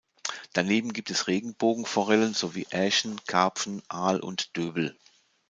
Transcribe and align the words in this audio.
Daneben 0.53 0.93
gibt 0.93 1.11
es 1.11 1.27
Regenbogenforellen 1.27 2.33
sowie 2.33 2.65
Äschen, 2.71 3.21
Karpfen, 3.27 3.83
Aal 3.87 4.19
und 4.19 4.57
Döbel. 4.57 4.97